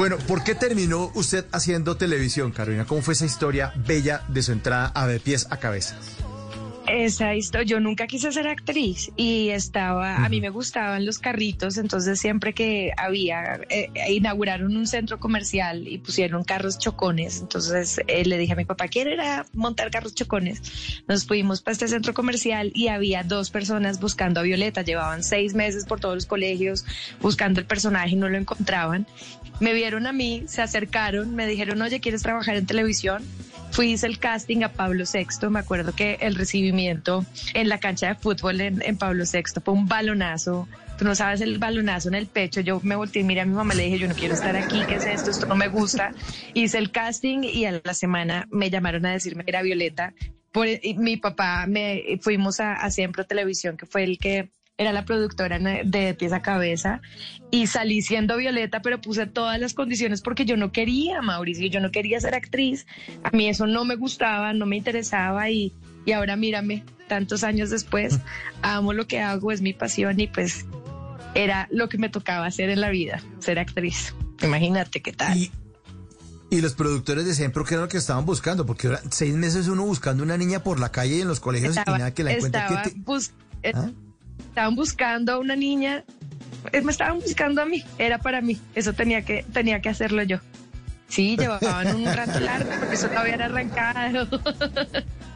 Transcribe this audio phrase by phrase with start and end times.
[0.00, 2.86] Bueno, ¿por qué terminó usted haciendo televisión, Carolina?
[2.86, 5.94] ¿Cómo fue esa historia bella de su entrada a de pies a cabeza?
[6.92, 11.78] Esa historia, yo nunca quise ser actriz y estaba, a mí me gustaban los carritos,
[11.78, 18.24] entonces siempre que había, eh, inauguraron un centro comercial y pusieron carros chocones, entonces eh,
[18.24, 21.02] le dije a mi papá, ¿quiere ir a montar carros chocones?
[21.06, 25.54] Nos fuimos para este centro comercial y había dos personas buscando a Violeta, llevaban seis
[25.54, 26.84] meses por todos los colegios
[27.20, 29.06] buscando el personaje y no lo encontraban.
[29.60, 33.22] Me vieron a mí, se acercaron, me dijeron, oye, ¿quieres trabajar en televisión?
[33.80, 38.08] Fui, hice el casting a Pablo VI, me acuerdo que el recibimiento en la cancha
[38.08, 42.26] de fútbol en, Pablo VI fue un balonazo, tú no sabes el balonazo en el
[42.26, 44.82] pecho, yo me volteé miré a mi mamá, le dije, yo no quiero estar aquí,
[44.86, 45.30] ¿qué es esto?
[45.30, 46.12] Esto no me gusta.
[46.52, 50.12] Hice el casting y a la semana me llamaron a decirme que era Violeta.
[50.52, 50.66] Por,
[50.98, 54.50] mi papá, me fuimos a, a Siempre Televisión, que fue el que
[54.80, 57.02] era la productora de Pies a Cabeza
[57.50, 61.80] y salí siendo Violeta, pero puse todas las condiciones porque yo no quería, Mauricio, yo
[61.80, 62.86] no quería ser actriz.
[63.22, 65.74] A mí eso no me gustaba, no me interesaba y,
[66.06, 68.20] y ahora mírame, tantos años después,
[68.62, 70.64] amo lo que hago, es mi pasión y pues
[71.34, 74.14] era lo que me tocaba hacer en la vida, ser actriz.
[74.42, 75.36] Imagínate qué tal.
[75.36, 75.50] Y,
[76.48, 78.64] y los productores de siempre, ¿qué era lo que estaban buscando?
[78.64, 81.76] Porque ahora seis meses uno buscando una niña por la calle y en los colegios
[81.76, 82.60] Estaba- y nada que la encuentre.
[82.62, 83.32] estaba ¿Qué te- bus-
[83.62, 83.90] eh, ¿Ah?
[84.50, 86.04] Estaban buscando a una niña,
[86.72, 90.22] eh, me estaban buscando a mí, era para mí, eso tenía que, tenía que hacerlo
[90.22, 90.38] yo.
[91.08, 94.28] Sí, llevaban un rato largo porque eso todavía era arrancado.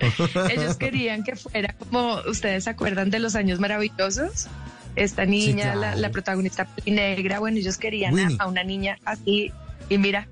[0.50, 4.48] Ellos querían que fuera como, ¿ustedes se acuerdan de los años maravillosos?
[4.96, 6.00] Esta niña, la, claro.
[6.00, 9.52] la protagonista negra, bueno, ellos querían a, a una niña así
[9.88, 10.26] y mira,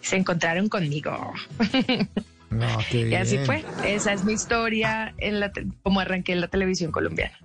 [0.00, 1.32] se encontraron conmigo.
[2.50, 3.46] No, Y así bien.
[3.46, 3.64] fue.
[3.84, 5.52] Esa es mi historia en la
[5.82, 7.38] como arranqué en la televisión colombiana.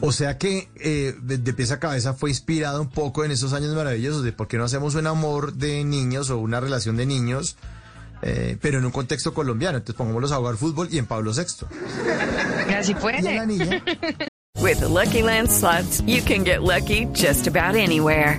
[0.00, 3.74] O sea que eh, de, pies a cabeza fue inspirado un poco en esos años
[3.74, 7.56] maravillosos de por qué no hacemos un amor de niños o una relación de niños,
[8.22, 9.78] eh, pero en un contexto colombiano.
[9.78, 11.66] Entonces pongámoslos a jugar fútbol y en Pablo VI.
[12.74, 13.20] Así fue.
[13.22, 13.82] Y a la niña,
[14.60, 18.38] With the Lucky Land slots, you can get lucky just about anywhere.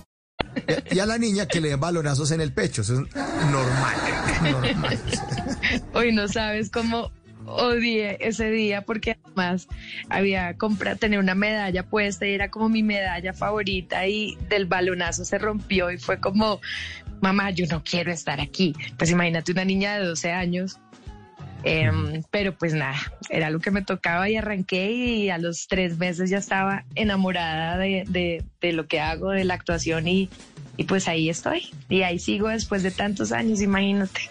[0.91, 2.81] Y a la niña que le den balonazos en el pecho.
[2.81, 3.15] Eso es
[3.51, 3.95] normal.
[4.51, 4.99] normal.
[5.93, 7.11] Hoy no sabes cómo
[7.45, 9.67] odié ese día porque además
[10.09, 15.25] había comprado, tener una medalla puesta y era como mi medalla favorita y del balonazo
[15.25, 16.61] se rompió y fue como,
[17.21, 18.75] mamá, yo no quiero estar aquí.
[18.97, 20.79] Pues imagínate una niña de 12 años.
[21.63, 22.97] Em, pero pues nada,
[23.29, 27.77] era lo que me tocaba y arranqué y a los tres meses ya estaba enamorada
[27.77, 30.29] de, de- de lo que hago, de la actuación y,
[30.77, 31.69] y pues ahí estoy.
[31.89, 34.21] Y ahí sigo después de tantos años, imagínate.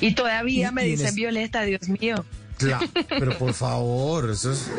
[0.00, 2.24] Y todavía Y- me dicen Violeta, Dios mío.
[2.58, 4.70] Claro, pero por favor, eso es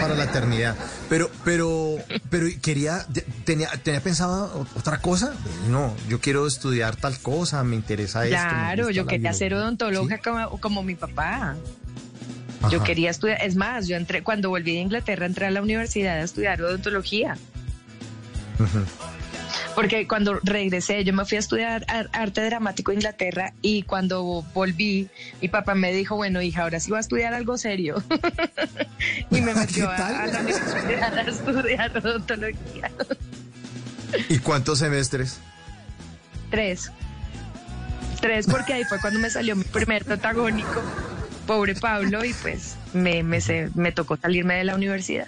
[0.00, 0.76] para la eternidad.
[1.08, 1.96] Pero, pero,
[2.28, 3.06] pero quería,
[3.44, 5.34] tenía, tenía pensado otra cosa.
[5.70, 8.36] No, yo quiero estudiar tal cosa, me interesa esto.
[8.36, 10.22] me Claro, yo quería ser odontóloga ¿Sí?
[10.22, 11.56] como, como mi papá.
[12.70, 16.16] Yo quería estudiar, es más, yo entré, cuando volví de Inglaterra, entré a la universidad
[16.16, 17.36] a estudiar odontología.
[19.74, 24.42] Porque cuando regresé, yo me fui a estudiar ar- arte dramático en Inglaterra y cuando
[24.54, 25.08] volví,
[25.42, 28.02] mi papá me dijo, bueno, hija, ahora sí va a estudiar algo serio.
[29.30, 32.90] y me metió a, la universidad a estudiar odontología.
[34.28, 35.40] ¿Y cuántos semestres?
[36.50, 36.92] Tres.
[38.20, 40.80] Tres porque ahí fue cuando me salió mi primer protagónico,
[41.48, 45.26] pobre Pablo, y pues me, me, se- me tocó salirme de la universidad.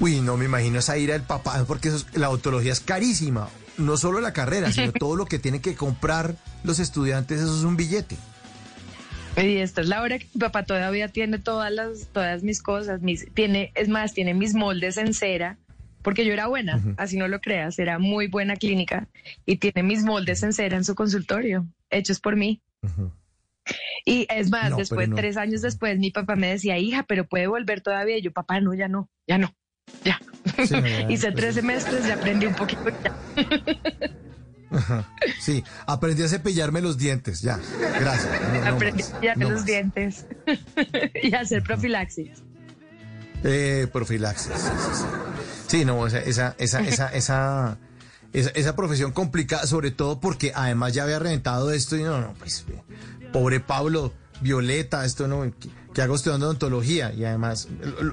[0.00, 3.48] Uy, no me imagino esa ira del papá, porque eso es- la odontología es carísima.
[3.78, 7.62] No solo la carrera, sino todo lo que tienen que comprar los estudiantes, eso es
[7.64, 8.16] un billete.
[9.36, 13.02] Y esta es la hora que mi papá todavía tiene todas las, todas mis cosas,
[13.02, 15.58] mis, tiene, es más, tiene mis moldes en cera
[16.02, 19.08] porque yo era buena, así no lo creas, era muy buena clínica
[19.46, 22.60] y tiene mis moldes en cera en su consultorio, hechos por mí.
[24.04, 25.16] Y es más, No, después, no.
[25.16, 28.18] tres años después, mi papá me decía, hija, pero puede volver todavía.
[28.18, 29.54] Y yo, papá, no, ya no, ya no,
[30.04, 30.20] ya.
[30.66, 30.74] Sí,
[31.08, 32.84] Hice pues, tres semestres y aprendí un poquito.
[32.90, 33.14] ya.
[35.40, 37.58] Sí, aprendí a cepillarme los dientes, ya.
[38.00, 38.28] Gracias.
[38.52, 39.66] no, no aprendí ya no los más.
[39.66, 40.26] dientes
[41.22, 42.42] y a hacer profilaxis.
[43.44, 44.52] Eh, profilaxis.
[44.52, 45.04] Sí, sí, sí.
[45.66, 47.78] Sí, no, esa, esa, esa, esa, esa,
[48.32, 52.34] esa, esa profesión complicada, sobre todo porque además ya había reventado esto y no, no,
[52.34, 52.64] pues,
[53.32, 55.50] pobre Pablo, Violeta, esto no,
[55.92, 57.68] que, hago estudiando odontología y además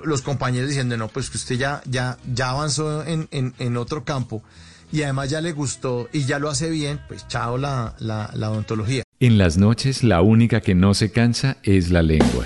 [0.06, 4.04] los compañeros diciendo, no, pues que usted ya, ya, ya avanzó en, en, en otro
[4.04, 4.44] campo
[4.92, 8.52] y además ya le gustó y ya lo hace bien, pues chao la, la, la
[8.52, 9.04] odontología.
[9.20, 12.46] En las noches la única que no se cansa es la lengua.